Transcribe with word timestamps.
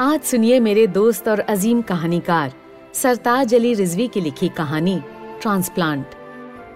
आज 0.00 0.22
सुनिए 0.22 0.60
मेरे 0.60 0.86
दोस्त 0.86 1.28
और 1.28 1.40
अजीम 1.40 1.80
कहानीकार, 1.82 2.52
सरताज 2.94 3.54
अली 3.54 3.74
रिजवी 3.74 4.06
की 4.08 4.20
लिखी 4.20 4.48
कहानी, 4.48 5.00
ट्रांसप्लांट। 5.40 6.10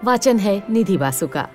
वाचन 0.03 0.39
है 0.39 0.63
निधि 0.69 0.97
बासु 0.97 1.27
का 1.27 1.47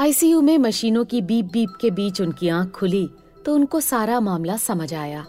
आईसीयू 0.00 0.40
में 0.40 0.58
मशीनों 0.58 1.04
की 1.04 1.20
बीप 1.22 1.44
बीप 1.44 1.76
के 1.80 1.90
बीच 1.90 2.20
उनकी 2.20 2.48
आँख 2.48 2.70
खुली 2.70 3.08
तो 3.46 3.54
उनको 3.54 3.80
सारा 3.80 4.20
मामला 4.20 4.56
समझ 4.56 4.94
आया। 4.94 5.26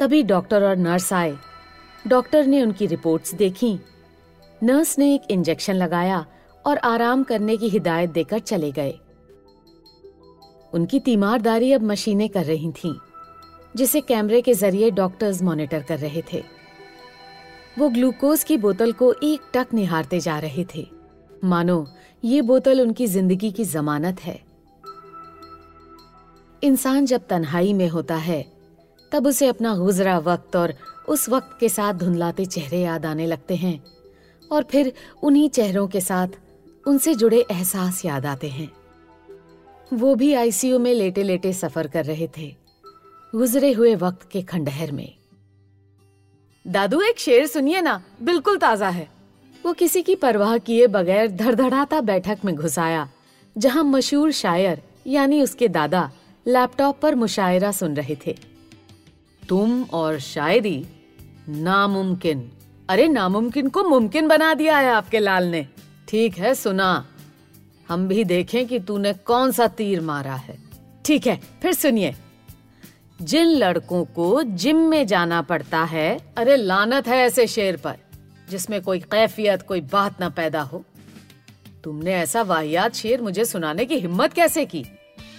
तभी 0.00 0.22
डॉक्टर 0.22 0.68
और 0.68 0.76
नर्स 0.76 1.12
आए। 1.12 1.36
डॉक्टर 2.06 2.46
ने 2.46 2.62
उनकी 2.62 2.86
रिपोर्ट्स 2.86 3.34
देखी। 3.34 3.78
नर्स 4.62 4.98
ने 4.98 5.14
एक 5.14 5.22
इंजेक्शन 5.30 5.74
लगाया 5.74 6.26
और 6.66 6.78
आराम 6.78 7.22
करने 7.22 7.56
की 7.56 7.68
हिदायत 7.68 8.10
देकर 8.10 8.38
चले 8.38 8.72
गए। 8.72 8.98
उनकी 10.74 11.00
तीमारदारी 11.00 11.72
अब 11.72 11.82
मशीनें 11.82 12.28
कर 12.28 12.44
रही 12.44 12.70
थीं, 12.74 12.94
जिसे 13.74 14.00
कैमरे 14.00 14.40
के 14.42 14.54
ज़रिए 14.54 14.90
डॉक्टर्स 14.92 15.42
मॉनिटर 15.42 15.82
कर 15.82 15.98
रहे 15.98 16.22
थे। 16.32 16.42
वो 17.78 17.88
ग्लूकोज 17.88 18.44
की 18.44 18.56
बोतल 18.56 18.92
को 18.92 19.12
एक 19.22 19.50
टक 19.54 19.74
निहारते 19.74 20.20
जा 20.20 20.38
रहे 20.38 20.64
थे। 20.74 20.86
मानो 21.44 21.86
ये 22.22 22.42
बोतल 22.42 22.80
उनकी 22.80 23.06
ज़िंदगी 23.06 23.50
की 23.50 23.64
जमानत 23.64 24.20
है। 24.20 24.40
इंसान 26.62 27.06
जब 27.06 27.26
तन्हाई 27.28 27.72
में 27.72 27.88
होता 27.88 28.16
है 28.16 28.44
तब 29.12 29.26
उसे 29.26 29.46
अपना 29.46 29.74
गुजरा 29.76 30.18
वक्त 30.18 30.56
और 30.56 30.74
उस 31.08 31.28
वक्त 31.28 31.56
के 31.60 31.68
साथ 31.68 31.94
धुंधलाते 31.94 32.44
चेहरे 32.46 32.80
याद 32.80 33.06
आने 33.06 33.26
लगते 33.26 33.56
हैं 33.56 33.82
और 34.50 34.62
फिर 34.62 34.92
उन्हीं 35.22 35.48
चेहरों 35.48 35.86
के 35.88 36.00
साथ 36.00 36.28
उनसे 36.86 37.14
जुड़े 37.14 37.44
एहसास 37.50 38.04
याद 38.04 38.26
आते 38.26 38.48
हैं। 38.48 38.70
वो 39.92 40.14
भी 40.14 40.32
आईसीयू 40.34 40.78
में 40.78 40.92
लेटे 40.94 41.22
लेटे 41.22 41.52
सफ़र 41.52 41.86
कर 41.86 42.04
रहे 42.04 42.28
थे 42.38 42.54
गुजरे 43.32 43.72
हुए 43.72 43.94
वक्त 43.94 44.28
के 44.30 44.42
खंडहर 44.42 44.92
में। 44.92 45.14
दादू 46.66 47.00
एक 47.00 47.18
शेर 47.18 47.46
सुनिए 47.46 47.80
ना 47.80 48.00
बिल्कुल 48.22 48.56
ताज़ा 48.58 48.88
है। 48.88 49.08
वो 49.64 49.72
किसी 49.72 50.02
की 50.02 50.14
परवाह 50.14 50.56
किए 50.58 50.86
बगैर 50.86 51.30
धड़धड़ाता 51.30 52.00
बैठक 52.00 52.38
में 52.44 52.54
घुसाया 52.54 53.08
जहाँ 53.56 53.84
मशहूर 53.84 54.32
शायर 54.32 54.82
यानी 55.06 55.42
उसके 55.42 55.68
दादा 55.68 56.10
लैपटॉप 56.46 56.98
पर 57.00 57.14
मुशायरा 57.14 57.72
सुन 57.72 57.96
रहे 57.96 58.16
थे। 58.26 58.36
तुम 59.42 59.82
और 59.92 60.18
शायरी 60.18 60.84
नामुमकिन। 61.48 62.50
अरे 62.88 63.08
नामुमकिन 63.08 63.68
को 63.68 63.84
मुमकिन 63.84 64.28
बना 64.28 64.52
दिया 64.54 64.78
है 64.78 64.90
आपके 64.90 65.18
लाल 65.18 65.44
ने। 65.44 65.66
ठीक 66.08 66.38
है 66.38 66.54
सुना। 66.54 67.06
हम 67.88 68.08
भी 68.08 68.24
देखें 68.24 68.66
कि 68.66 68.80
तूने 68.80 69.12
कौन 69.12 69.52
सा 69.52 69.66
तीर 69.66 70.00
मारा 70.00 70.34
है। 70.34 70.58
ठीक 71.04 71.26
है, 71.26 71.40
फिर 71.62 71.72
सुनिए। 71.72 72.14
जिन 73.22 73.46
लड़कों 73.46 74.04
को 74.04 74.42
जिम 74.42 74.76
में 74.76 75.06
जाना 75.06 75.42
पड़ता 75.42 75.84
है, 75.84 76.34
अरे 76.36 76.56
लानत 76.56 77.08
है 77.08 77.16
ऐसे 77.16 77.46
शेर 77.46 77.76
पर, 77.76 77.96
जिसमें 78.50 78.82
कोई 78.82 78.98
कैफियत, 78.98 79.62
कोई 79.62 79.80
बात 79.80 80.20
ना 80.20 80.28
पैदा 80.28 80.60
हो। 80.60 80.84
तुमने 81.84 82.14
ऐसा 82.14 82.42
वाहियात 82.42 82.94
शेर 82.94 83.22
मुझे 83.22 83.44
सुनाने 83.44 83.84
की 83.84 83.94
हिम्मत 83.94 84.32
कैसे 84.32 84.64
की? 84.64 84.86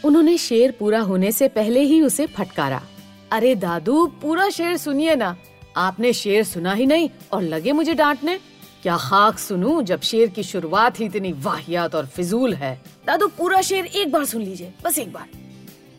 उन्होंने 0.06 0.38
शेर 0.38 0.72
पूरा 0.72 1.00
होने 1.00 1.32
से 1.32 1.48
पहले 1.48 1.80
ही 1.80 2.02
उसे 2.02 2.28
फटकारा। 2.28 2.84
अरे 3.32 3.56
दादू, 3.56 4.08
पूरा 4.08 4.50
शेर 4.50 4.78
सुनिए 4.78 5.16
ना। 5.16 5.38
आपने 5.78 6.14
शेर 6.14 6.44
सुना 6.44 6.74
ही 6.74 6.86
नहीं 6.86 7.10
और 7.32 7.42
लगे 7.42 7.72
मुझे 7.72 7.94
डांटने। 7.94 8.40
क्या 8.86 8.96
खाक 8.98 9.38
सुनूं 9.40 9.82
जब 9.82 10.02
शेर 10.02 10.30
की 10.30 10.44
शुरुआत 10.44 11.00
ही 11.00 11.06
इतनी 11.06 11.32
वाहियात 11.34 11.96
और 11.96 12.06
फिजूल 12.06 12.54
है? 12.54 12.74
दादू 13.08 13.28
पूरा 13.28 13.62
शेर 13.62 13.86
एक 13.86 14.12
बार 14.12 14.26
सुन 14.26 14.42
लीजिए 14.42 14.74
बस 14.84 15.00
एक 15.00 15.12
बार। 15.14 15.30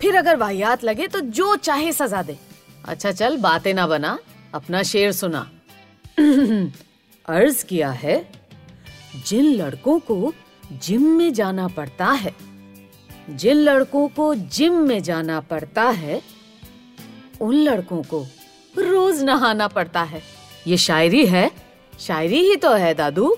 फिर 0.01 0.17
अगर 0.17 0.37
वाहियात 0.37 0.84
लगे 0.84 1.09
तो 1.09 1.20
जो 1.20 1.56
चाहे 1.56 1.93
सजा 1.93 2.23
दे। 2.23 2.37
अच्छा 2.84 3.12
चल 3.12 3.37
बातें 3.39 3.73
ना 3.75 3.87
बना 3.87 4.19
अपना 4.55 4.83
शेर 4.83 5.12
सुना। 5.12 5.41
अर्ज़ 7.28 7.65
किया 7.65 7.91
है 7.91 8.16
जिन 9.27 9.53
लड़कों 9.55 9.99
को 10.00 10.33
जिम 10.72 11.10
में 11.16 11.33
जाना 11.33 11.69
पड़ता 11.69 12.10
है 12.15 12.34
जिन 13.31 13.56
लड़कों 13.56 14.09
को 14.09 14.34
जिम 14.34 14.81
में 14.83 15.03
जाना 15.03 15.41
पड़ता 15.41 15.91
है 15.97 16.22
उन 17.41 17.55
लड़कों 17.55 18.03
को 18.05 18.27
रोज 18.78 19.22
नहाना 19.22 19.69
पड़ता 19.69 20.03
है। 20.03 20.22
ये 20.66 20.77
शायरी 20.77 21.27
है 21.27 21.50
शायरी 21.99 22.41
ही 22.41 22.57
तो 22.57 22.73
है 22.73 22.95
दादू। 22.95 23.37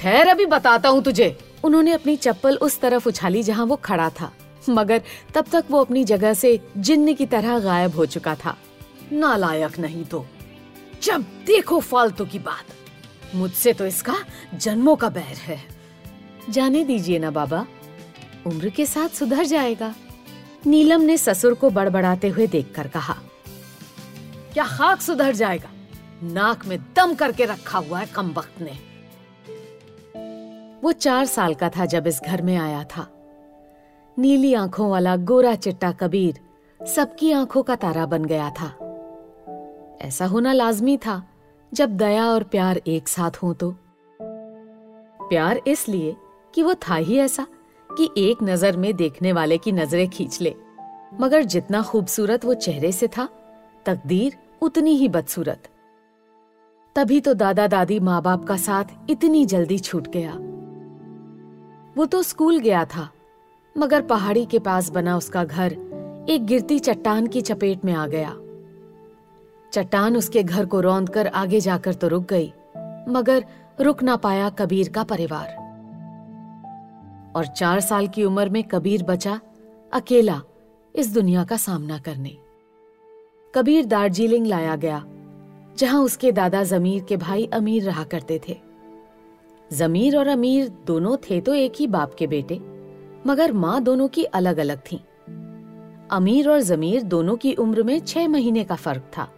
ठहर 0.00 0.28
अभी 0.28 0.46
बताता 0.46 0.88
हूँ 0.88 1.02
तुझे। 1.02 1.36
उन्होंने 1.64 1.92
अपनी 1.92 2.16
चप्पल 2.16 2.56
उस 2.56 2.80
तरफ़ 2.80 3.08
उछाली 3.08 3.42
जहाँ 3.42 3.66
वो 3.66 3.76
खड़ा 3.76 4.08
था 4.10 4.32
मगर 4.68 5.02
तब 5.34 5.44
तक 5.52 5.64
वो 5.70 5.80
अपनी 5.80 6.04
जगह 6.04 6.34
से 6.34 6.58
जिन्न 6.76 7.14
की 7.14 7.26
तरह 7.26 7.58
गायब 7.58 7.94
हो 7.94 8.06
चुका 8.06 8.34
था। 8.34 8.56
नालायक 9.12 9.78
नहीं 9.78 10.04
तो। 10.04 10.26
जब 11.02 11.24
देखो 11.46 11.78
फालतू 11.80 12.24
की 12.24 12.38
बात। 12.38 13.34
मुझसे 13.34 13.72
तो 13.72 13.86
इसका 13.86 14.16
जन्मों 14.54 14.96
का 14.96 15.08
बैर 15.08 15.36
है। 15.36 15.62
जाने 16.50 16.84
दीजिए 16.84 17.18
ना 17.18 17.30
बाबा। 17.30 17.66
उम्र 18.46 18.68
के 18.68 18.86
साथ 18.86 19.08
सुधर 19.08 19.44
जाएगा। 19.44 19.94
नीलम 20.66 21.00
ने 21.00 21.16
ससुर 21.18 21.54
को 21.54 21.70
बड़बड़ाते 21.70 22.28
हुए 22.28 22.46
देखकर 22.46 22.88
कहा 22.88 23.16
क्या 24.52 24.64
खाक 24.66 25.00
सुधर 25.00 25.34
जाएगा? 25.34 25.70
नाक 26.22 26.66
में 26.66 26.78
दम 26.96 27.14
करके 27.14 27.44
रखा 27.44 27.78
हुआ 27.78 27.98
है 27.98 28.06
कम 28.06 28.32
वक्त 28.32 28.60
ने। 28.60 28.78
वो 30.82 30.92
चार 30.92 31.24
साल 31.24 31.54
का 31.54 31.68
था 31.68 31.86
जब 31.86 32.06
इस 32.06 32.20
घर 32.26 32.42
में 32.42 32.56
आया 32.56 32.84
था। 32.84 33.06
नीली 34.18 34.54
आँखों 34.54 34.90
वाला 34.90 35.16
गोरा 35.16 35.54
चिट्टा 35.54 35.92
कबीर 35.92 36.40
सबकी 36.86 37.32
आँखों 37.32 37.62
का 37.62 37.76
तारा 37.76 38.06
बन 38.06 38.24
गया 38.24 38.50
था। 38.50 38.66
ऐसा 40.00 40.26
होना 40.26 40.52
लाजमी 40.52 40.96
था, 40.96 41.22
जब 41.74 41.96
दया 41.96 42.26
और 42.26 42.42
प्यार 42.42 42.80
एक 42.86 43.08
साथ 43.08 43.30
हो 43.30 43.54
तो। 43.54 43.74
प्यार 44.20 45.60
इसलिए 45.66 46.16
कि 46.54 46.62
वो 46.62 46.74
था 46.74 46.94
ही 46.94 47.18
ऐसा 47.18 47.46
कि 47.90 48.10
एक 48.18 48.42
नज़र 48.42 48.76
में 48.76 48.96
देखने 48.96 49.32
वाले 49.32 49.58
की 49.58 49.72
नज़रें 49.72 50.08
खींच 50.08 50.40
ले। 50.40 50.54
मगर 51.20 51.42
जितना 51.42 51.82
खूबसूरत 51.82 52.44
वो 52.44 52.54
चेहरे 52.54 52.92
से 52.92 53.08
था, 53.08 53.28
तकदीर 53.86 54.36
उतनी 54.62 54.94
ही 54.94 55.08
बदसूरत। 55.08 55.68
तभी 56.98 57.20
तो 57.20 57.32
दादा 57.34 57.66
दादी 57.66 57.98
माँ 58.00 58.20
बाप 58.22 58.44
का 58.44 58.56
साथ 58.56 59.10
इतनी 59.10 59.44
जल्दी 59.46 59.78
छूट 59.78 60.06
गया। 60.08 60.32
वो 61.96 62.06
तो 62.06 62.22
स्कूल 62.22 62.58
गया 62.58 62.84
था, 62.84 63.08
मगर 63.76 64.02
पहाड़ी 64.02 64.44
के 64.46 64.58
पास 64.58 64.88
बना 64.90 65.16
उसका 65.16 65.44
घर 65.44 65.72
एक 66.30 66.46
गिरती 66.46 66.78
चट्टान 66.78 67.26
की 67.26 67.40
चपेट 67.40 67.84
में 67.84 67.92
आ 67.92 68.06
गया। 68.06 68.30
चट्टान 69.72 70.16
उसके 70.16 70.42
घर 70.42 70.66
को 70.66 70.80
रौंद 70.80 71.08
कर 71.08 71.26
आगे 71.26 71.60
जाकर 71.60 71.94
तो 71.94 72.08
रुक 72.08 72.24
गई, 72.24 72.48
मगर 73.08 73.44
रुक 73.80 74.02
ना 74.02 74.16
पाया 74.16 74.48
कबीर 74.50 74.88
का 74.88 75.04
परिवार। 75.04 75.48
और 77.36 77.46
चार 77.46 77.80
साल 77.80 78.08
की 78.08 78.24
उम्र 78.24 78.48
में 78.48 78.62
कबीर 78.64 79.02
बचा 79.02 79.40
अकेला 79.92 80.40
इस 80.94 81.12
दुनिया 81.14 81.44
का 81.44 81.56
सामना 81.56 81.98
करने। 81.98 82.36
कबीर 83.54 83.84
दार्जिलिंग 83.84 84.46
लाया 84.46 84.76
गया 84.76 85.04
जहाँ 85.78 86.02
उसके 86.02 86.32
दादा 86.32 86.62
जमीर 86.64 87.02
के 87.02 87.16
भाई 87.16 87.44
अमीर 87.44 87.82
रहा 87.82 88.04
करते 88.04 88.40
थे। 88.48 88.56
जमीर 89.70 90.16
और 90.16 90.26
अमीर 90.26 90.68
दोनों 90.86 91.16
थे 91.16 91.40
तो 91.40 91.54
एक 91.54 91.72
ही 91.78 91.86
बाप 91.86 92.14
के 92.14 92.26
बेटे, 92.26 92.60
मगर 93.26 93.52
माँ 93.52 93.80
दोनों 93.82 94.08
की 94.08 94.24
अलग 94.24 94.58
अलग 94.58 94.80
थी। 94.92 95.00
अमीर 96.10 96.48
और 96.50 96.60
जमीर 96.60 97.02
दोनों 97.02 97.36
की 97.36 97.52
उम्र 97.54 97.82
में 97.82 97.98
छह 98.00 98.28
महीने 98.28 98.64
का 98.64 98.74
फ़र्क 98.74 99.10
था। 99.18 99.28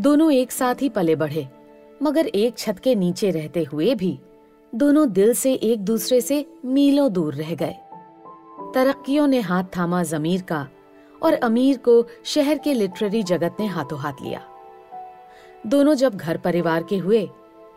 दोनों 0.00 0.32
एक 0.32 0.52
साथ 0.52 0.82
ही 0.82 0.88
पले 0.88 1.16
बढ़े, 1.16 1.48
मगर 2.02 2.26
एक 2.26 2.58
छत 2.58 2.78
के 2.78 2.94
नीचे 2.94 3.30
रहते 3.30 3.64
हुए 3.64 3.94
भी 3.94 4.18
दोनों 4.74 5.10
दिल 5.12 5.34
से 5.34 5.52
एक 5.52 5.84
दूसरे 5.84 6.20
से 6.20 6.44
मीलों 6.64 7.12
दूर 7.12 7.34
रह 7.34 7.54
गए। 7.54 7.76
तरक्कियों 8.74 9.26
ने 9.26 9.40
हाथ 9.40 9.64
थामा 9.76 10.02
जमीर 10.02 10.42
का 10.42 10.66
और 11.22 11.32
अमीर 11.32 11.78
को 11.78 12.04
शहर 12.24 12.58
के 12.58 12.74
लिटरेरी 12.74 13.22
जगत 13.22 13.56
ने 13.60 13.66
हाथों 13.66 13.98
हाथ 13.98 14.22
लिया। 14.22 14.46
दोनों 15.66 15.94
जब 15.94 16.16
घर 16.16 16.36
परिवार 16.36 16.82
के 16.82 16.96
हुए 16.96 17.28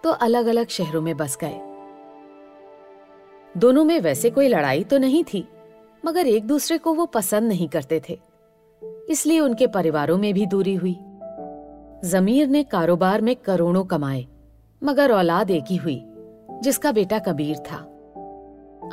तो 0.03 0.09
अलग 0.21 0.45
अलग 0.45 0.68
शहरों 0.68 1.01
में 1.01 1.15
बस 1.18 1.38
गए। 1.44 1.59
दोनों 3.56 3.83
में 3.83 4.00
वैसे 4.00 4.30
कोई 4.30 4.47
लड़ाई 4.47 4.83
तो 4.83 4.97
नहीं 4.97 5.24
थी, 5.24 5.47
मगर 6.03 6.27
एक 6.27 6.45
दूसरे 6.47 6.77
को 6.77 6.94
वो 6.94 7.06
पसंद 7.06 7.47
नहीं 7.47 7.68
करते 7.68 8.01
थे। 8.09 8.19
इसलिए 9.09 9.39
उनके 9.39 9.68
परिवारों 9.68 10.18
में 10.18 10.33
भी 10.33 10.45
दूरी 10.45 10.75
हुई। 10.75 10.95
जमीर 12.06 12.47
ने 12.47 12.63
कारोबार 12.63 13.21
में 13.21 13.36
करोड़ों 13.36 13.83
कमाए, 13.83 14.25
मगर 14.81 15.12
औलाद 15.12 15.51
एक 15.51 15.65
ही 15.69 15.75
हुई, 15.75 16.01
जिसका 16.63 16.91
बेटा 16.91 17.19
कबीर 17.19 17.57
था। 17.62 17.77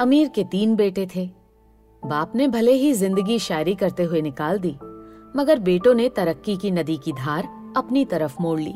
अमीर 0.01 0.29
के 0.29 0.45
तीन 0.45 0.75
बेटे 0.77 1.07
थे। 1.17 1.29
बाप 2.03 2.35
ने 2.37 2.49
भले 2.49 2.73
ही 2.73 2.93
ज़िंदगी 2.93 3.39
शायरी 3.39 3.75
करते 3.75 4.03
हुए 4.03 4.23
निकाल 4.23 4.59
दी, 4.59 4.77
मगर 5.37 5.59
बेटों 5.59 5.95
ने 5.95 6.09
तरक्की 6.09 6.57
की 6.57 6.71
नदी 6.71 6.97
की 6.97 7.13
धार 7.13 7.49
अपनी 7.77 8.05
तरफ़ 8.05 8.37
मोड़ 8.41 8.59
ली। 8.61 8.75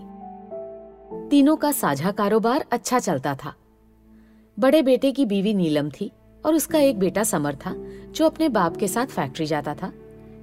तीनों 1.31 1.57
का 1.57 1.73
साझा 1.73 2.11
कारोबार 2.11 2.65
अच्छा 2.73 2.99
चलता 2.99 3.35
था। 3.35 3.55
बड़े 4.59 4.83
बेटे 4.83 5.13
की 5.13 5.27
बीवी 5.27 5.55
नीलम 5.55 5.91
थी 5.91 6.13
और 6.47 6.55
उसका 6.55 6.79
एक 6.79 6.99
बेटा 6.99 7.23
समर 7.23 7.55
था, 7.55 7.75
जो 8.13 8.27
अपने 8.27 8.49
बाप 8.49 8.77
के 8.77 8.89
साथ 8.89 9.07
फैक्ट्री 9.07 9.47
जाता 9.47 9.75
था। 9.75 9.93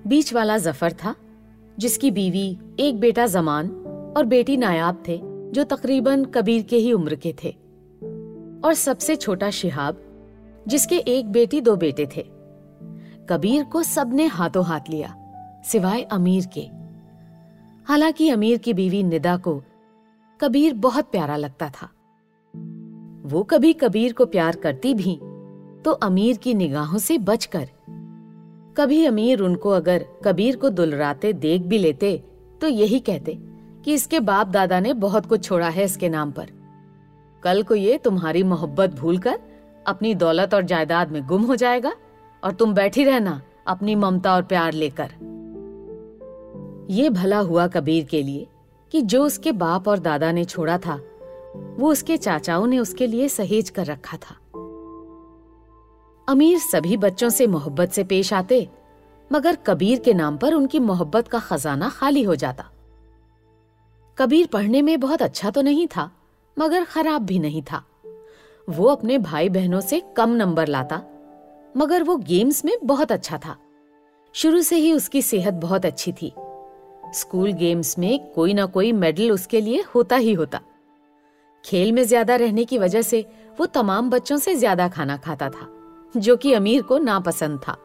बीच 0.07 0.34
वाला 0.34 0.57
ज़फ़र 0.57 0.94
था, 0.94 1.16
जिसकी 1.80 2.12
बीवी, 2.12 2.60
एक 2.80 3.00
बेटा 3.00 3.25
जमान 3.25 3.69
और 4.18 4.25
बेटी 4.25 4.57
नायाब 4.57 5.04
थे, 5.07 5.22
जो 5.51 5.63
तकरीबन 5.63 6.25
कबीर 6.25 6.63
के 6.63 6.78
ही 6.78 6.94
उम्र 6.94 7.16
के 7.16 7.36
थे। 7.44 7.56
और 8.63 8.74
सबसे 8.74 9.16
छोटा 9.16 9.50
शिहाब, 9.50 10.01
जिसके 10.68 10.98
एक 10.98 11.31
बेटी 11.31 11.62
दो 11.62 11.75
बेटे 11.75 12.10
थे। 12.18 12.25
कबीर 13.30 13.63
को 13.63 13.84
सबने 13.84 14.25
हाथों 14.25 14.66
हाथ 14.66 14.81
लिया, 14.89 15.16
सिवाय 15.66 16.01
अमीर 16.01 16.45
के। 16.57 16.69
हालाँकि 17.86 18.30
अमीर 18.30 18.57
की 18.57 18.74
बीवी 18.74 19.04
निदा 19.04 19.38
को 19.38 19.63
कबीर 20.42 20.74
बहुत 20.74 21.06
प्यारा 21.06 21.36
लगता 21.36 21.69
था। 21.69 21.89
वो 23.25 23.44
कभी 23.44 23.74
कबीर 23.74 24.13
को 24.13 24.25
प्यार 24.25 24.56
करती 24.56 24.94
भी 24.94 25.16
तो 25.86 25.92
अमीर 25.92 26.38
की 26.38 26.54
निगाहों 26.54 26.98
से 26.98 27.18
बचकर। 27.18 27.69
कभी 28.78 29.06
अमीर 29.06 29.42
उनको 29.42 29.69
अगर 29.69 30.06
कबीर 30.25 30.56
को 30.56 30.69
दुलराते, 30.69 31.34
देख 31.34 31.62
भी 31.62 31.78
लेते 31.78 32.24
तो 32.62 32.68
यही 32.68 33.00
कहते 33.00 33.38
कि 33.86 33.94
इसके 33.94 34.19
बाप 34.19 34.48
दादा 34.48 34.80
ने 34.80 34.94
बहुत 34.94 35.25
कुछ 35.25 35.44
छोड़ा 35.44 35.69
है 35.69 35.84
इसके 35.84 36.10
नाम 36.10 36.31
पर। 36.31 36.50
कल 37.44 37.63
को 37.63 37.75
ये 37.75 37.98
तुम्हारी 37.98 38.44
मोहब्बत 38.44 38.89
भूलकर 38.89 39.39
अपनी 39.88 40.13
दौलत 40.16 40.54
और 40.54 40.62
जायदाद 40.63 41.12
में 41.12 41.25
गुम 41.28 41.42
हो 41.42 41.56
जाएगा 41.56 41.94
और 42.44 42.54
तुम 42.54 42.74
बैठी 42.74 43.04
रहना 43.04 43.42
अपनी 43.68 43.95
ममता 43.95 44.36
और 44.36 44.44
प्यार 44.44 44.74
लेकर। 44.74 45.10
ये 46.89 47.10
भला 47.10 47.39
हुआ 47.39 47.68
कबीर 47.68 48.04
के 48.04 48.22
लिए। 48.24 48.48
कि 48.92 49.01
जो 49.01 49.25
उसके 49.25 49.51
बाप 49.51 49.88
और 49.88 50.00
दादा 50.00 50.31
ने 50.31 50.45
छोड़ा 50.45 50.78
था, 50.78 50.95
वो 51.80 51.92
उसके 51.92 52.18
चाचाओं 52.18 52.68
ने 52.68 52.80
उसके 52.80 53.07
लिए 53.07 53.30
सहेज 53.30 53.69
कर 53.69 53.86
रखा 53.86 54.18
था। 54.18 54.36
अमीर 56.30 56.60
सभी 56.60 56.98
बच्चों 56.98 57.30
से 57.30 57.48
मोहब्बत 57.48 57.89
से 57.89 58.04
पेश 58.04 58.34
आते, 58.34 58.69
मगर 59.34 59.56
कबीर 59.56 60.00
के 60.00 60.13
नाम 60.13 60.38
पर 60.38 60.54
उनकी 60.54 60.80
मोहब्बत 60.80 61.28
का 61.28 61.39
खजाना 61.39 61.89
खाली 61.89 62.24
हो 62.24 62.36
जाता। 62.36 62.72
कबीर 64.18 64.48
पढ़ने 64.48 64.81
में 64.81 65.00
बहुत 65.00 65.22
अच्छा 65.22 65.50
तो 65.50 65.62
नहीं 65.62 65.88
था, 65.88 66.12
मगर 66.60 66.84
खराब 66.84 67.22
भी 67.22 67.39
नहीं 67.39 67.62
था। 67.62 67.84
वो 68.69 68.88
अपने 68.88 69.18
भाई 69.18 69.50
बहनों 69.50 69.81
से 69.81 70.04
कम 70.18 70.30
नंबर 70.30 70.68
लाता, 70.68 71.01
मगर 71.78 72.04
वो 72.04 72.18
गेम्स 72.18 72.66
में 72.66 72.78
बहुत 72.84 73.12
अच्छा 73.12 73.38
था। 73.38 73.57
शुरू 74.34 74.62
से 74.62 74.75
ही 74.75 74.94
उसकी 74.94 75.22
सेहत 75.22 75.54
बहुत 75.54 75.86
अच्छी 75.86 76.12
थी। 76.12 76.34
स्कूल 77.13 77.51
गेम्स 77.54 77.98
में 78.00 78.33
कोई 78.33 78.54
ना 78.54 78.65
कोई 78.65 78.92
मेडल 78.92 79.31
उसके 79.31 79.62
लिए 79.62 79.83
होता 79.95 80.15
ही 80.15 80.33
होता। 80.33 80.59
खेल 81.63 81.92
में 81.92 82.04
ज़्यादा 82.04 82.36
रहने 82.36 82.65
की 82.65 82.77
वजह 82.77 83.01
से 83.01 83.25
वो 83.59 83.65
तमाम 83.65 84.09
बच्चों 84.09 84.38
से 84.38 84.56
ज़्यादा 84.56 84.88
खाना 84.88 85.18
खाता 85.18 85.50
था, 85.50 85.68
जो 86.18 86.36
कि 86.38 86.54
अमीर 86.54 86.81
को 86.81 86.98
नापसंद 86.98 87.59
था। 87.59 87.77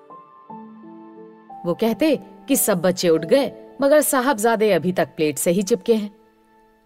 वो 1.66 1.74
कहते 1.74 2.16
कि 2.48 2.56
सब 2.56 2.80
बच्चे 2.80 3.08
उठ 3.08 3.24
गए, 3.24 3.52
मगर 3.82 4.00
साहबजादे 4.00 4.70
अभी 4.72 4.92
तक 4.92 5.08
प्लेट 5.16 5.38
से 5.38 5.50
ही 5.50 5.62
चिपके 5.62 5.94
हैं। 5.94 6.10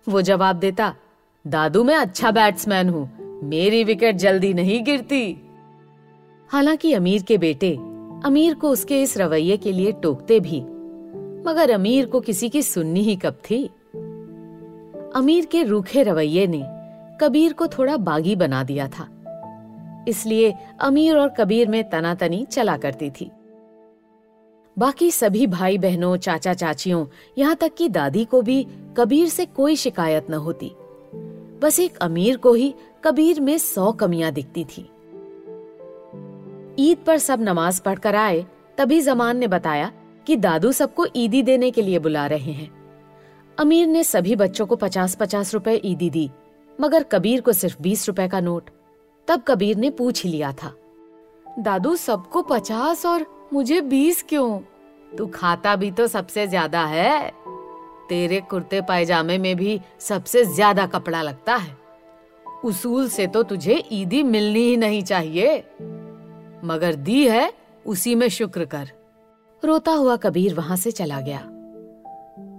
वो 0.07 0.23
जवाब 0.23 0.57
देता, 0.57 0.95
दादू, 1.45 1.85
मैं 1.85 1.97
अच्छा 1.97 2.31
बैट्समैन 2.31 2.89
हूँ, 2.89 3.11
मेरी 3.45 3.83
विकेट 3.85 4.17
जल्दी 4.17 4.53
नहीं 4.55 4.83
गिरती। 4.85 5.37
हालाँकि 6.51 6.93
अमीर 6.93 7.23
के 7.23 7.39
बेटे 7.39 7.75
अमीर 8.25 8.55
को 8.55 8.71
उसके 8.71 9.03
इस 9.03 9.17
रवैये 9.19 9.57
के 9.57 9.73
लिए 9.73 9.93
टोकते 9.93 10.41
भी 10.41 10.61
मगर 11.47 11.71
अमीर 11.71 12.07
को 12.07 12.21
किसी 12.21 12.49
की 12.49 12.63
सुननी 12.63 13.01
ही 13.01 13.17
कब 13.17 13.33
थी? 13.51 13.71
अमीर 15.15 15.47
के 15.47 15.63
रूखे 15.63 16.03
रवैये 16.03 16.47
ने 16.47 16.63
कबीर 17.21 17.53
को 17.53 17.67
थोड़ा 17.67 17.97
बागी 17.97 18.37
बना 18.37 18.65
दिया 18.65 18.89
था। 18.89 19.09
इसलिए 20.09 20.55
अमीर 20.81 21.17
और 21.17 21.29
कबीर 21.29 21.69
में 21.69 21.91
तनातनी 21.91 22.45
चला 22.45 22.77
करती 22.77 23.11
थी। 23.11 23.31
बाकी 24.79 25.11
सभी 25.11 25.47
भाई 25.47 25.79
बहनों 25.79 26.17
चाचा 26.17 26.55
चाचियों 26.55 27.07
यहाँ 27.39 27.57
तक 27.57 27.75
कि 27.75 27.89
दादी 27.89 28.25
को 28.25 28.43
भी 28.43 28.67
कबीर 28.97 29.29
से 29.29 29.47
कोई 29.47 29.77
शिकायत 29.77 30.31
न 30.31 30.35
होती। 30.35 30.73
बस 31.63 31.81
एक 31.81 31.97
अमीर 31.97 32.37
को 32.37 32.53
ही 32.53 32.75
कबीर 33.05 33.41
में 33.41 33.59
सौ 33.59 33.93
कमियाँ 33.93 34.33
दिखती 34.33 34.65
थी। 34.65 34.91
ईद 36.79 36.99
पर 37.07 37.19
सब 37.19 37.41
नमाज़ 37.41 37.83
पढ़कर 37.83 38.15
आए, 38.15 38.47
तभी 38.79 39.01
जमान 39.01 39.37
ने 39.37 39.47
बताया 39.47 39.93
कि 40.27 40.37
दादू 40.37 40.73
सबको 40.73 41.07
ईदी 41.17 41.43
देने 41.43 41.71
के 41.71 41.83
लिए 41.83 41.99
बुला 41.99 42.27
रहे 42.27 42.53
हैं। 42.53 42.71
अमीर 43.59 43.87
ने 43.87 44.03
सभी 44.05 44.37
बच्चों 44.37 44.67
को 44.67 44.77
पचास 44.77 45.15
पचास 45.15 45.53
रुपए 45.55 45.81
ईदी 45.85 46.11
दी, 46.11 46.31
मगर 46.79 47.03
कबीर 47.03 47.41
को 47.41 47.53
सिर्फ़ 47.53 47.83
बीस 47.83 48.07
रुपए 48.09 48.29
का 48.29 48.41
नोट। 48.41 48.71
तब 49.29 49.43
कबीर 49.49 49.77
ने 49.77 49.91
पूछ 49.91 50.25
ही 50.25 50.31
लिया 50.31 50.53
था, 50.53 50.73
दादू, 51.59 51.95
सबको 51.97 52.43
पचास 52.43 53.07
और 53.07 53.27
मुझे 53.53 53.81
बीस 53.83 54.23
क्यों? 54.29 54.59
तू 55.19 55.27
खाता 55.27 55.75
भी 55.77 55.91
तो 55.91 56.07
सबसे 56.07 56.47
ज़्यादा 56.47 56.85
है। 56.85 57.31
तेरे 58.09 58.41
कुर्ते 58.41 58.81
पायजामे 58.81 59.39
में 59.39 59.57
भी 59.57 59.81
सबसे 60.01 60.45
ज़्यादा 60.45 60.87
कपड़ा 60.87 61.23
लगता 61.23 61.55
है। 61.57 61.77
उसूल 62.65 63.09
से 63.09 63.27
तो 63.27 63.43
तुझे 63.43 63.83
ईदी 63.93 64.23
मिलनी 64.23 64.61
ही 64.61 64.77
नहीं 64.77 65.03
चाहिए। 65.03 65.57
मगर 66.65 66.95
दी 66.97 67.27
है, 67.29 67.53
उसी 67.87 68.15
में 68.15 68.29
शुक्र 68.29 68.65
कर। 68.65 68.91
रोता 69.63 69.93
हुआ 69.93 70.17
कबीर 70.17 70.55
वहाँ 70.55 70.77
से 70.77 70.91
चला 70.91 71.21
गया। 71.21 71.43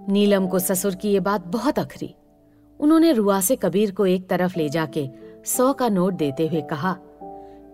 नीलम 0.09 0.47
को 0.47 0.59
ससुर 0.59 0.95
की 0.95 1.09
ये 1.09 1.19
बात 1.19 1.45
बहुत 1.47 1.79
अखरी। 1.79 2.13
उन्होंने 2.79 3.11
रुआ 3.11 3.39
से 3.41 3.55
कबीर 3.55 3.91
को 3.91 4.05
एक 4.05 4.27
तरफ़ 4.29 4.57
ले 4.57 4.69
जाके 4.69 5.07
सौ 5.45 5.71
का 5.73 5.89
नोट 5.89 6.13
देते 6.13 6.47
हुए 6.47 6.61
कहा 6.61 6.95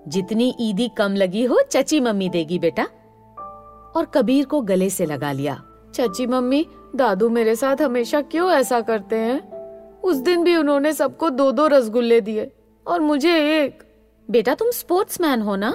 जितनी 0.07 0.53
ईदी 0.59 0.89
कम 0.97 1.13
लगी 1.13 1.43
हो 1.43 1.61
चची 1.71 1.99
मम्मी 1.99 2.29
देगी 2.29 2.59
बेटा। 2.59 2.83
और 3.95 4.05
कबीर 4.13 4.45
को 4.45 4.61
गले 4.61 4.89
से 4.89 5.05
लगा 5.05 5.31
लिया 5.31 5.61
चची 5.95 6.25
मम्मी 6.27 6.65
दादू 6.95 7.29
मेरे 7.29 7.55
साथ 7.55 7.81
हमेशा 7.81 8.21
क्यों 8.21 8.51
ऐसा 8.51 8.81
करते 8.81 9.15
हैं? 9.15 9.39
उस 10.01 10.17
दिन 10.17 10.43
भी 10.43 10.55
उन्होंने 10.55 10.93
सबको 10.93 11.29
दो 11.29 11.51
दो 11.51 11.67
रसगुल्ले 11.67 12.19
दिए 12.21 12.51
और 12.85 13.01
मुझे 13.01 13.35
एक। 13.57 13.83
बेटा 14.29 14.55
तुम 14.55 14.71
स्पोर्ट्समैन 14.71 15.41
हो 15.41 15.55
ना? 15.55 15.71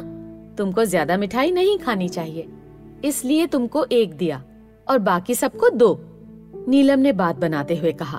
तुमको 0.59 0.85
ज़्यादा 0.85 1.17
मिठाई 1.17 1.51
नहीं 1.51 1.79
खानी 1.79 2.09
चाहिए। 2.09 2.49
इसलिए 3.05 3.47
तुमको 3.47 3.85
एक 3.85 4.15
दिया, 4.15 4.43
और 4.89 4.99
बाकी 4.99 5.35
सबको 5.35 5.69
दो, 5.71 5.99
नीलम 6.69 6.99
ने 6.99 7.13
बात 7.13 7.37
बनाते 7.37 7.77
हुए 7.77 7.93
कहा। 7.93 8.19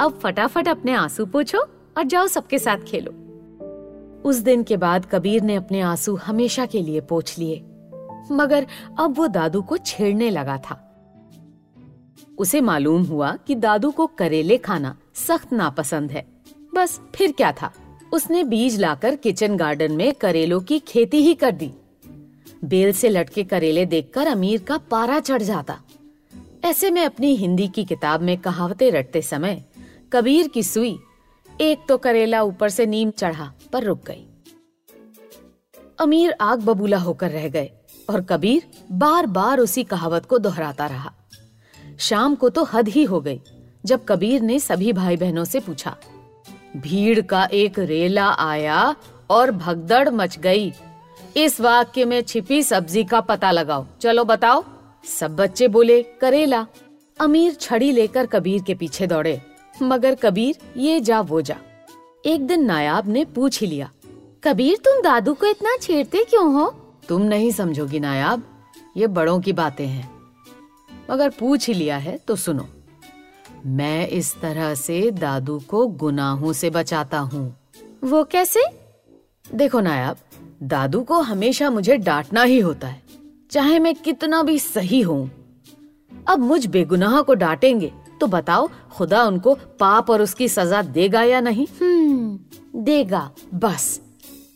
अब 0.00 0.18
फटाफट 0.22 0.68
अपने 0.68 0.92
आँसू 0.92 1.26
पूछो 1.26 1.58
और 1.96 2.02
जाओ 2.02 2.26
सबके 2.26 2.58
साथ 2.58 2.78
खेलो। 2.78 3.12
उस 4.24 4.36
दिन 4.36 4.62
के 4.62 4.76
बाद 4.76 5.06
कबीर 5.06 5.42
ने 5.42 5.54
अपने 5.54 5.80
आँसू 5.80 6.14
हमेशा 6.16 6.66
के 6.66 6.82
लिए 6.82 7.00
पोछ 7.00 7.38
लिए, 7.38 7.62
मगर 8.32 8.66
अब 9.00 9.14
वो 9.18 9.26
दादू 9.26 9.62
को 9.62 9.76
छेड़ने 9.76 10.30
लगा 10.30 10.56
था। 10.58 10.84
उसे 12.38 12.60
मालूम 12.60 13.02
हुआ 13.02 13.36
कि 13.46 13.54
दादू 13.54 13.90
को 13.90 14.06
करेले 14.06 14.58
खाना 14.58 14.96
सख्त 15.14 15.52
नापसंद 15.52 16.10
है। 16.10 16.26
बस 16.74 17.00
फिर 17.14 17.32
क्या 17.32 17.52
था? 17.52 17.72
उसने 18.12 18.44
बीज 18.44 18.78
लाकर 18.80 19.16
किचन 19.16 19.56
गार्डन 19.56 19.92
में 19.92 20.12
करेलों 20.14 20.60
की 20.60 20.78
खेती 20.78 21.22
ही 21.22 21.34
कर 21.34 21.50
दी। 21.50 21.72
बेल 22.62 22.92
से 22.92 23.08
लटके 23.08 23.44
करेले 23.44 23.84
देखकर 23.86 24.26
अमीर 24.26 24.62
का 24.62 24.78
पारा 24.90 25.18
चढ़ 25.20 25.42
जाता। 25.42 25.78
ऐसे 26.64 26.90
में 26.90 27.04
अपनी 27.04 27.34
हिंदी 27.36 27.68
की 27.68 27.84
किताब 27.84 28.22
में 28.22 28.36
कहावतें 28.38 28.90
रटते 28.90 29.22
समय 29.22 29.64
कबीर 30.12 30.48
की 30.48 30.62
सुई, 30.62 30.98
एक 31.48 31.84
तो 31.88 31.96
करेला 31.98 32.42
ऊपर 32.42 32.68
से 32.68 32.86
नीम 32.86 33.10
चढ़ा, 33.10 33.52
पर 33.72 33.84
रुक 33.84 34.04
गई। 34.06 34.26
अमीर 35.98 36.34
आग 36.40 36.62
बबूला 36.62 36.98
होकर 36.98 37.30
रह 37.30 37.48
गए 37.48 37.70
और 38.08 38.20
कबीर 38.22 38.62
बार 38.92 39.26
बार 39.28 39.58
उसी 39.58 39.84
कहावत 39.84 40.26
को 40.26 40.38
दोहराता 40.38 40.86
रहा। 40.86 41.12
शाम 41.98 42.34
को 42.34 42.48
तो 42.48 42.64
हद 42.64 42.88
ही 42.88 43.04
हो 43.04 43.20
गई, 43.20 43.40
जब 43.84 44.04
कबीर 44.04 44.42
ने 44.42 44.58
सभी 44.60 44.92
भाई 44.92 45.16
बहनों 45.16 45.44
से 45.44 45.60
पूछा, 45.60 45.96
भीड़ 46.76 47.20
का 47.20 47.44
एक 47.44 47.78
रेला 47.78 48.28
आया 48.30 48.94
और 49.30 49.50
भगदड़ 49.52 50.08
मच 50.10 50.38
गई 50.38 50.70
इस 51.36 51.60
वाक्य 51.60 52.04
में 52.04 52.22
छिपी 52.22 52.62
सब्ज़ी 52.62 53.04
का 53.04 53.20
पता 53.20 53.50
लगाओ। 53.50 53.86
चलो 54.00 54.24
बताओ। 54.24 54.64
सब 55.04 55.36
बच्चे 55.36 55.68
बोले 55.68 56.02
करेला। 56.20 56.66
अमीर 57.20 57.54
छड़ी 57.54 57.92
लेकर 57.92 58.26
कबीर 58.26 58.62
के 58.62 58.74
पीछे 58.74 59.06
दौड़े। 59.06 59.40
मगर 59.82 60.14
कबीर 60.14 60.58
ये 60.76 61.00
जा 61.00 61.20
वो 61.20 61.40
जा। 61.40 61.56
एक 62.26 62.46
दिन 62.46 62.64
नायाब 62.64 63.08
ने 63.08 63.24
पूछ 63.24 63.60
ही 63.60 63.66
लिया 63.66 63.90
कबीर 64.44 64.76
तुम 64.76 65.00
दादू 65.02 65.34
को 65.34 65.46
इतना 65.46 65.76
छेड़ते 65.76 66.24
क्यों 66.24 66.52
हो? 66.54 66.68
तुम 67.08 67.22
नहीं 67.22 67.50
समझोगी 67.50 68.00
नायाब 68.00 68.42
ये 68.96 69.06
बड़ों 69.06 69.40
की 69.40 69.52
बातें 69.52 69.86
हैं। 69.86 70.10
मगर 71.10 71.28
पूछ 71.30 71.68
ही 71.68 71.74
लिया 71.74 71.96
है 71.96 72.16
तो 72.18 72.36
सुनो। 72.36 72.68
मैं 73.66 74.08
इस 74.08 74.34
तरह 74.40 74.74
से 74.74 75.10
दादू 75.10 75.58
को 75.68 75.86
गुनाहों 75.86 76.52
से 76.52 76.70
बचाता 76.70 77.18
हूँ। 77.18 77.56
वो 78.04 78.24
कैसे? 78.24 78.62
देखो 79.54 79.80
नायाब 79.80 80.16
दादू 80.60 81.02
को 81.02 81.20
हमेशा 81.20 81.70
मुझे 81.70 81.96
डांटना 81.96 82.42
ही 82.42 82.58
होता 82.58 82.88
है। 82.88 83.02
चाहे 83.50 83.78
मैं 83.78 83.94
कितना 83.94 84.42
भी 84.42 84.58
सही 84.58 85.00
हूँ। 85.00 85.30
अब 86.28 86.38
मुझ 86.38 86.66
बेगुनाह 86.66 87.20
को 87.22 87.34
डांटेंगे 87.34 87.92
तो 88.20 88.26
बताओ 88.26 88.68
खुदा 88.92 89.22
उनको 89.24 89.54
पाप 89.80 90.10
और 90.10 90.22
उसकी 90.22 90.48
सजा 90.48 90.82
देगा 90.82 91.22
या 91.22 91.40
नहीं? 91.40 91.66
हम्म 91.80 92.82
देगा। 92.84 93.30
बस 93.54 94.00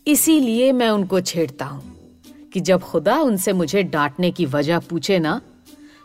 इसीलिए 0.06 0.72
मैं 0.72 0.88
उनको 0.90 1.20
छेड़ता 1.20 1.64
हूँ 1.64 1.82
कि 2.52 2.60
जब 2.60 2.80
खुदा 2.80 3.20
उनसे 3.20 3.52
मुझे 3.52 3.82
डांटने 3.82 4.30
की 4.30 4.46
वजह 4.46 4.78
पूछे 4.80 5.18
ना 5.18 5.40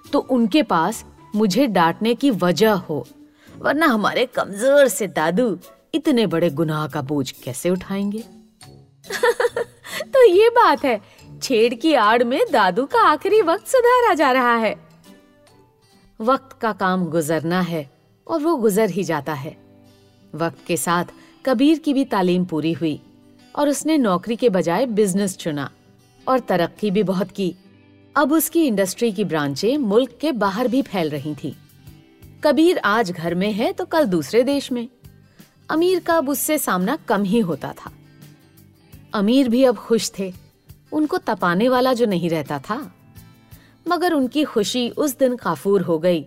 तो 0.06 0.20
उनके 0.20 0.64
पास 0.64 1.04
मुझे 1.36 1.68
डांटने 1.68 2.16
की 2.16 2.32
वजह 2.32 2.72
हो। 2.72 3.06
वरना 3.60 3.86
हमारे 3.86 4.26
कमज़ोर 4.26 4.88
से 4.88 5.08
दादू 5.08 5.58
इतने 5.94 6.28
बड़े 6.28 6.50
गुनाह 6.50 6.88
का 6.88 7.02
बोझ 7.02 7.32
कैसे 7.32 7.70
उठाएँगे? 7.70 8.24
तो 10.14 10.26
ये 10.28 10.50
बात 10.50 10.86
है, 10.86 11.02
छेड़ 11.42 11.74
की 11.74 11.94
आड़ 11.94 12.24
में 12.24 12.42
दादू 12.52 12.86
का 12.86 13.00
आखिरी 13.00 13.42
वक्त 13.42 13.68
सुधारा 13.68 14.14
जा 14.14 14.32
रहा 14.32 14.56
है। 14.56 14.88
वक्त 16.22 16.58
का 16.62 16.72
काम 16.72 17.06
गुजरना 17.06 17.62
है 17.62 17.90
और 18.28 18.40
वो 18.40 18.56
गुजर 18.56 18.90
ही 18.90 19.04
जाता 19.04 19.34
है। 19.34 19.58
वक्त 20.36 20.58
के 20.68 20.78
साथ 20.78 21.06
कबीर 21.46 21.80
की 21.80 21.94
भी 21.94 22.06
तालीम 22.06 22.46
पूरी 22.46 22.74
हुई 22.74 23.02
और 23.56 23.70
उसने 23.70 23.98
नौकरी 23.98 24.36
के 24.36 24.50
बजाय 24.50 24.86
बिज़नेस 24.86 25.38
चुना 25.38 25.72
और 26.28 26.40
तरक्की 26.40 26.92
भी 26.92 27.04
बहुत 27.04 27.32
की। 27.32 27.56
अब 28.16 28.32
उसकी 28.32 28.68
इंडस्ट्री 28.68 29.12
की 29.12 29.24
ब्रांचें 29.24 29.78
मुल्क 29.78 30.18
के 30.22 30.32
बाहर 30.32 30.68
भी 30.68 30.82
फैल 30.82 31.10
रही 31.10 31.36
थी। 31.36 31.58
कबीर 32.44 32.78
आज 32.78 33.12
घर 33.12 33.36
में 33.36 33.52
है 33.52 33.72
तो 33.72 33.86
कल 33.86 34.06
दूसरे 34.06 34.44
देश 34.44 34.72
में। 34.72 34.88
अमीर 35.70 36.00
का 36.00 36.18
अब 36.18 36.30
उससे 36.30 36.58
सामना 36.58 36.96
कम 36.96 37.24
ही 37.24 37.40
होता 37.40 37.74
था। 37.74 37.92
अमीर 39.14 39.50
भी 39.50 39.64
अब 39.64 39.76
खुश 39.78 40.12
थे। 40.20 40.32
उनको 40.94 41.18
तपाने 41.18 41.70
वाला 41.70 41.94
जो 41.94 42.06
नहीं 42.06 42.30
रहता 42.30 42.60
था। 42.60 42.80
मगर 43.88 44.14
उनकी 44.14 44.44
खुशी 44.44 44.90
उस 44.90 45.18
दिन 45.18 45.36
काफूर 45.36 45.82
हो 45.82 45.98
गई, 46.00 46.26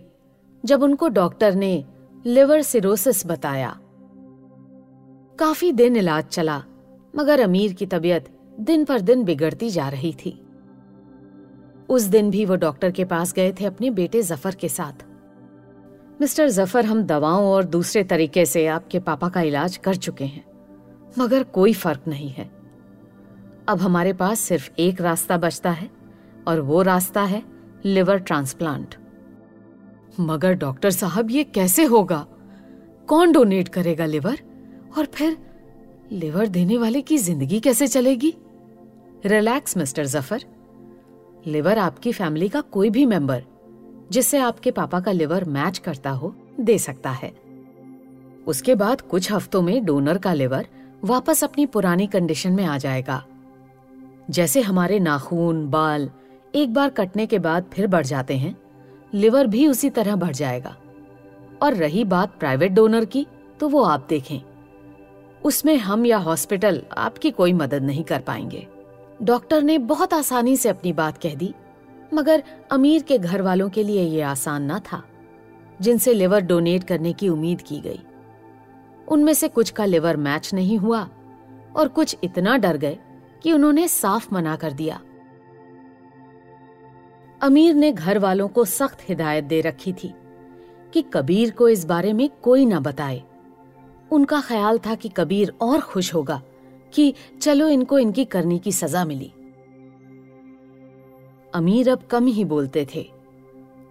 जब 0.63 0.83
उनको 0.83 1.07
डॉक्टर 1.09 1.55
ने 1.55 1.73
लिवर 2.25 2.61
सिरोसिस 2.61 3.25
बताया। 3.25 3.77
काफ़ी 5.39 5.71
दिन 5.71 5.95
इलाज 5.95 6.23
चला, 6.23 6.61
मगर 7.13 7.39
अमीर 7.39 7.73
की 7.73 7.85
तबीयत 7.85 8.29
दिन 8.59 8.85
पर 8.85 9.01
दिन 9.01 9.23
बिगड़ती 9.23 9.69
जा 9.69 9.87
रही 9.89 10.13
थी। 10.15 10.37
उस 11.89 12.03
दिन 12.03 12.29
भी 12.31 12.45
वो 12.45 12.55
डॉक्टर 12.55 12.91
के 12.91 13.05
पास 13.05 13.33
गए 13.33 13.51
थे 13.51 13.65
अपने 13.65 13.89
बेटे 13.91 14.21
ज़फ़र 14.21 14.55
के 14.55 14.69
साथ। 14.69 15.05
मिस्टर 16.21 16.49
ज़फ़र, 16.49 16.85
हम 16.85 17.03
दवाओं 17.03 17.45
और 17.45 17.63
दूसरे 17.65 18.03
तरीके 18.03 18.45
से 18.45 18.65
आपके 18.67 18.99
पापा 19.01 19.29
का 19.29 19.41
इलाज 19.41 19.77
कर 19.77 19.95
चुके 19.97 20.25
हैं, 20.25 20.43
मगर 21.19 21.43
कोई 21.43 21.73
फ़र्क 21.73 22.07
नहीं 22.07 22.29
है। 22.29 22.49
अब 23.67 23.81
हमारे 23.81 24.13
पास 24.13 24.39
सिर्फ़ 24.39 24.69
एक 24.79 25.01
रास्ता 25.01 25.37
बचता 25.37 25.71
है, 25.71 25.89
और 26.47 26.59
वो 26.59 26.81
रास्ता 26.81 27.21
है 27.21 27.43
लिवर 27.85 28.17
ट्रांसप्लांट। 28.17 28.95
मगर 30.19 30.53
डॉक्टर 30.53 30.91
साहब, 30.91 31.31
ये 31.31 31.43
कैसे 31.43 31.83
होगा? 31.83 32.25
कौन 33.07 33.31
डोनेट 33.31 33.67
करेगा 33.67 34.05
लिवर? 34.05 34.39
और 34.97 35.05
फिर 35.05 35.37
लिवर 36.11 36.47
देने 36.47 36.77
वाले 36.77 37.01
की 37.01 37.17
ज़िंदगी 37.17 37.59
कैसे 37.59 37.87
चलेगी? 37.87 38.33
Relax, 39.25 39.77
mister 39.77 40.05
Zafar. 40.05 40.45
लिवर 41.47 41.77
आपकी 41.77 42.11
फैमिली 42.11 42.49
का 42.49 42.61
कोई 42.61 42.89
भी 42.89 43.05
मेंबर, 43.05 43.43
जिससे 44.11 44.37
आपके 44.37 44.71
पापा 44.71 44.99
का 44.99 45.11
लिवर 45.11 45.43
मैच 45.45 45.77
करता 45.77 46.09
हो, 46.09 46.35
दे 46.59 46.77
सकता 46.77 47.11
है। 47.11 47.33
उसके 48.47 48.75
बाद 48.75 49.01
कुछ 49.01 49.31
हफ्तों 49.31 49.61
में 49.61 49.85
डोनर 49.85 50.17
का 50.17 50.33
लिवर 50.33 50.67
वापस 51.03 51.43
अपनी 51.43 51.65
पुरानी 51.65 52.07
कंडीशन 52.07 52.51
में 52.51 52.65
आ 52.65 52.77
जाएगा। 52.77 53.23
जैसे 54.29 54.61
हमारे 54.61 54.99
नाखून, 54.99 55.69
बाल 55.69 56.09
एक 56.55 56.73
बार 56.73 56.89
कटने 56.89 57.25
के 57.25 57.39
बाद 57.39 57.65
फिर 57.73 57.87
बढ़ 57.87 58.05
जाते 58.05 58.37
हैं, 58.37 58.55
लिवर 59.13 59.47
भी 59.47 59.67
उसी 59.67 59.89
तरह 59.89 60.15
बढ़ 60.15 60.31
जाएगा। 60.31 60.75
और 61.61 61.73
रही 61.73 62.03
बात 62.03 62.37
प्राइवेट 62.39 62.71
डोनर 62.71 63.05
की 63.05 63.25
तो 63.59 63.69
वो 63.69 63.83
आप 63.83 64.05
देखें। 64.09 64.39
उसमें 65.45 65.75
हम 65.77 66.05
या 66.05 66.17
हॉस्पिटल 66.17 66.81
आपकी 66.97 67.31
कोई 67.31 67.53
मदद 67.53 67.83
नहीं 67.83 68.03
कर 68.03 68.19
पाएँगे। 68.19 68.67
डॉक्टर 69.23 69.63
ने 69.63 69.77
बहुत 69.77 70.13
आसानी 70.13 70.57
से 70.57 70.69
अपनी 70.69 70.93
बात 70.93 71.17
कह 71.17 71.35
दी, 71.35 71.53
मगर 72.13 72.43
अमीर 72.71 73.03
के 73.03 73.17
घर 73.17 73.41
वालों 73.41 73.69
के 73.69 73.83
लिए 73.83 74.03
यह 74.03 74.29
आसान 74.29 74.63
ना 74.63 74.79
था, 74.79 75.03
जिनसे 75.81 76.13
लिवर 76.13 76.41
डोनेट 76.41 76.83
करने 76.83 77.13
की 77.13 77.29
उम्मीद 77.29 77.61
की 77.61 77.79
गई। 77.79 77.99
उनमें 79.07 79.33
से 79.33 79.47
कुछ 79.47 79.69
का 79.69 79.85
लिवर 79.85 80.17
मैच 80.17 80.53
नहीं 80.53 80.77
हुआ, 80.77 81.07
और 81.75 81.87
कुछ 81.87 82.17
इतना 82.23 82.57
डर 82.57 82.77
गए 82.77 82.97
कि 83.43 83.53
उन्होंने 83.53 83.87
साफ़ 83.87 84.33
मना 84.33 84.55
कर 84.55 84.73
दिया। 84.73 85.01
अमीर 87.41 87.75
ने 87.75 87.91
घर 87.91 88.19
वालों 88.19 88.47
को 88.47 88.65
सख्त 88.65 89.09
हिदायत 89.09 89.43
दे 89.43 89.61
रखी 89.61 89.93
थी 89.93 90.13
कि 90.93 91.01
कबीर 91.01 91.51
को 91.51 91.69
इस 91.69 91.85
बारे 91.85 92.13
में 92.13 92.29
कोई 92.43 92.65
न 92.65 92.79
बताए। 92.79 93.23
उनका 94.11 94.41
ख्याल 94.41 94.79
था 94.79 94.95
कि 94.95 95.09
कबीर 95.09 95.53
और 95.61 95.81
खुश 95.81 96.13
होगा 96.13 96.41
कि 96.93 97.13
चलो 97.41 97.67
इनको 97.67 97.99
इनकी 97.99 98.25
करने 98.25 98.59
की 98.59 98.71
सजा 98.71 99.05
मिली। 99.05 99.33
अमीर 101.53 101.89
अब 101.89 102.03
कम 102.03 102.25
ही 102.25 102.45
बोलते 102.45 102.87
थे। 102.95 103.11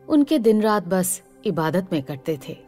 उनके 0.09 0.39
दिन 0.39 0.63
रात 0.63 0.89
बस 0.89 1.23
इबादत 1.45 1.87
में 1.93 2.03
कटते 2.03 2.39
थे। 2.49 2.59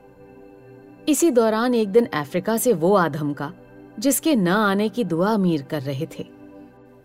इसी 1.09 1.31
दौरान 1.31 1.75
एक 1.75 1.89
दिन 1.89 2.05
अफ्रीका 2.05 2.57
से 2.57 2.73
वो 2.73 2.95
आधम 2.95 3.33
का, 3.33 3.53
जिसके 3.99 4.37
न 4.37 4.49
आने 4.49 4.89
की 4.89 5.05
दुआ 5.05 5.35
अमीर 5.35 5.63
कर 5.63 5.83
रहे 5.83 6.07
थे। 6.19 6.42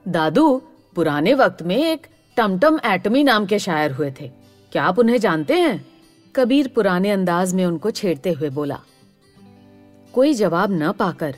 दादू, 0.07 0.61
पुराने 0.95 1.33
वक्त 1.33 1.63
में 1.63 1.77
एक 1.77 2.07
टमटम 2.37 2.79
एटमी 2.85 3.23
नाम 3.23 3.45
के 3.45 3.59
शायर 3.59 3.91
हुए 3.91 4.13
थे। 4.21 4.31
क्या 4.71 4.83
आप 4.83 4.99
उन्हें 4.99 5.17
जानते 5.17 5.53
हैं? 5.53 5.87
कबीर 6.35 6.67
पुराने 6.67 7.11
अंदाज 7.11 7.53
में 7.53 7.65
उनको 7.65 7.91
छेड़ते 7.91 8.31
हुए 8.31 8.49
बोला। 8.49 8.79
कोई 10.13 10.33
जवाब 10.33 10.69
न 10.71 10.91
पाकर 10.91 11.35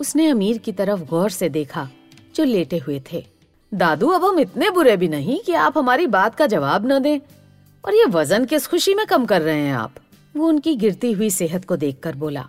उसने 0.00 0.28
अमीर 0.28 0.58
की 0.58 0.72
तरफ़ 0.72 1.00
गौर 1.00 1.30
से 1.30 1.48
देखा, 1.48 1.88
जो 2.34 2.44
लेटे 2.44 2.78
हुए 2.78 3.02
थे। 3.12 3.26
दादू, 3.74 4.08
अब 4.08 4.24
हम 4.24 4.38
इतने 4.38 4.70
बुरे 4.70 4.96
भी 4.96 5.08
नहीं 5.08 5.40
कि 5.40 5.52
आप 5.52 5.78
हमारी 5.78 6.06
बात 6.06 6.34
का 6.34 6.46
जवाब 6.46 6.92
न 6.92 6.98
दें। 6.98 7.20
और 7.84 7.94
ये 7.94 8.04
वज़न 8.04 8.44
किस 8.44 8.66
खुशी 8.66 8.94
में 8.94 9.06
कम 9.06 9.26
कर 9.26 9.42
रहे 9.42 9.60
हैं 9.60 9.74
आप? 9.74 9.94
वो 10.36 10.48
उनकी 10.48 10.76
गिरती 10.76 11.12
हुई 11.12 11.30
सेहत 11.30 11.64
को 11.64 11.76
देखकर 11.76 12.14
बोला। 12.14 12.48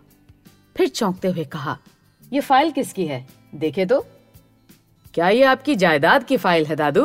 फिर 0.77 0.87
चौंकते 0.87 1.27
हुए 1.27 1.43
कहा, 1.43 1.77
ये 2.33 2.39
फ़ाइल 2.39 2.71
किसकी 2.71 3.05
है? 3.05 3.27
देखे 3.55 3.85
तो? 3.85 4.05
क्या 5.13 5.27
ये 5.29 5.43
आपकी 5.43 5.75
जायदाद 5.75 6.23
की 6.23 6.37
फ़ाइल 6.37 6.65
है 6.65 6.75
दादू? 6.75 7.03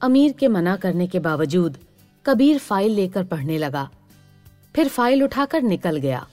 अमीर 0.00 0.32
के 0.32 0.48
मना 0.48 0.74
करने 0.76 1.06
के 1.06 1.18
बावजूद 1.18 1.78
कबीर 2.24 2.58
फ़ाइल 2.58 2.92
लेकर 2.92 3.24
पढ़ने 3.24 3.58
लगा। 3.58 3.88
फिर 4.74 4.88
फ़ाइल 4.88 5.22
उठाकर 5.24 5.62
निकल 5.62 5.96
गया। 5.96 6.26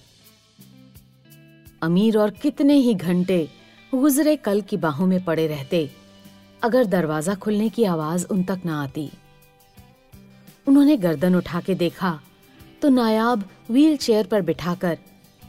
अमीर 1.82 2.18
और 2.18 2.30
कितने 2.42 2.76
ही 2.76 2.94
घंटे 2.94 3.48
गुजरे 3.94 4.36
कल 4.38 4.62
की 4.62 4.78
बाहों 4.78 5.08
में 5.08 5.24
पड़े 5.26 5.48
रहते 5.48 5.90
अगर 6.64 6.86
दरवाज़ा 6.88 7.36
खुलने 7.36 7.70
की 7.70 7.84
आवाज़ 7.86 8.26
उन 8.32 8.44
तक 8.44 8.62
ना 8.66 8.82
आती। 8.84 9.10
उन्होंने 10.68 10.98
गर्दन 10.98 11.36
उठा 11.36 11.62
के 11.62 11.76
देखा 11.76 12.20
तो 12.82 12.90
नायाब 12.92 13.50
व्हील 13.72 13.98
चेयर 13.98 14.28
पर 14.28 14.42
बिठाकर 14.44 14.98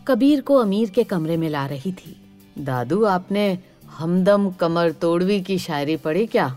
कबीर 0.07 0.41
को 0.41 0.57
अमीर 0.57 0.91
के 0.91 1.05
कमरे 1.05 1.37
में 1.37 1.49
ला 1.51 1.67
रही 1.67 1.93
थी। 1.95 2.21
दादू 2.59 3.05
आपने 3.05 3.59
हमदम 3.91 4.51
कमर 4.51 4.93
तोड़वी 4.93 5.41
की 5.41 5.59
शायरी 5.59 5.97
पढ़ी 5.97 6.27
क्या? 6.27 6.49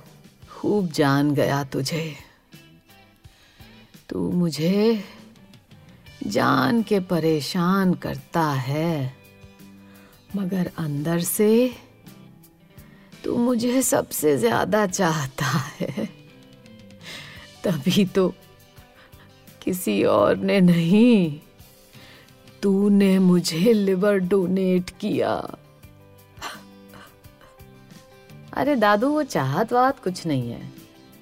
खूब 0.51 0.89
जान 0.91 1.33
गया 1.33 1.63
तुझे। 1.63 2.13
तू 4.09 4.31
मुझे 4.31 5.03
जान 6.27 6.81
के 6.83 6.99
परेशान 6.99 7.93
करता 7.95 8.43
है, 8.51 9.13
मगर 10.35 10.71
अंदर 10.77 11.19
से 11.21 11.71
तू 13.23 13.37
मुझे 13.37 13.81
सबसे 13.81 14.37
ज़्यादा 14.37 14.85
चाहता 14.87 15.45
है। 15.45 16.07
तभी 17.63 18.05
तो 18.05 18.27
किसी 19.61 20.03
और 20.03 20.37
ने 20.37 20.59
नहीं, 20.61 21.39
तूने 22.63 23.17
मुझे 23.19 23.73
लिवर 23.73 24.17
डोनेट 24.19 24.89
किया। 24.89 25.33
अरे 28.59 28.75
दादू, 28.75 29.09
वो 29.09 29.23
चाहत 29.23 29.71
वाहत 29.73 29.99
कुछ 29.99 30.25
नहीं 30.27 30.51
है। 30.51 30.61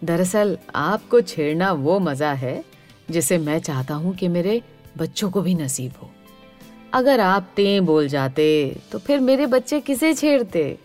दरअसल 0.03 0.57
आपको 0.75 1.21
छेड़ना 1.21 1.71
वो 1.73 1.99
मज़ा 1.99 2.31
है, 2.33 2.63
जिसे 3.11 3.37
मैं 3.37 3.59
चाहता 3.59 3.93
हूँ 3.93 4.15
कि 4.15 4.27
मेरे 4.27 4.61
बच्चों 4.97 5.29
को 5.31 5.41
भी 5.41 5.53
नसीब 5.55 5.93
हो। 6.01 6.09
अगर 6.93 7.19
आप 7.19 7.51
ते 7.55 7.79
बोल 7.81 8.07
जाते 8.07 8.47
तो 8.91 8.99
फिर 8.99 9.19
मेरे 9.19 9.45
बच्चे 9.45 9.79
किसे 9.81 10.13
छेड़ते? 10.13 10.77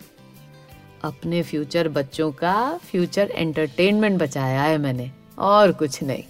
अपने 1.03 1.41
फ्यूचर 1.43 1.89
बच्चों 1.89 2.31
का 2.31 2.55
फ्यूचर 2.83 3.31
एंटरटेनमेंट 3.31 4.21
बचाया 4.21 4.63
है 4.63 4.77
मैंने, 4.77 5.11
और 5.39 5.71
कुछ 5.71 6.01
नहीं। 6.03 6.23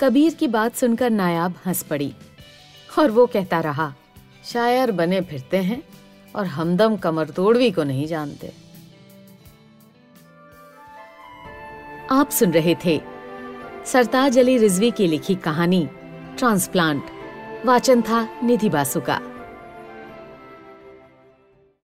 कबीर 0.00 0.34
की 0.34 0.48
बात 0.48 0.74
सुनकर 0.76 1.10
नायाब 1.10 1.54
हंस 1.66 1.82
पड़ी, 1.82 2.12
और 2.90 3.10
वो 3.10 3.26
कहता 3.26 3.60
रहा, 3.60 3.94
शायर 4.44 4.90
बने 4.92 5.20
फिरते 5.20 5.56
हैं, 5.58 5.82
और 6.34 6.46
हमदम 6.46 6.96
कमर 6.96 7.30
तोड़वी 7.30 7.70
को 7.70 7.84
नहीं 7.84 8.06
जानते। 8.06 8.63
आप 12.10 12.30
सुन 12.30 12.50
रहे 12.52 12.76
थे 12.84 13.00
सरताज 13.86 14.38
अली 14.38 14.58
रिजवी 14.58 14.90
की 14.90 15.06
लिखी 15.06 15.34
कहानी 15.34 15.88
ट्रांसप्लांट। 16.38 17.02
वाचन 17.66 18.02
था 18.02 18.28
निधि 18.44 18.68
बासु 18.68 19.00
का 19.00 19.20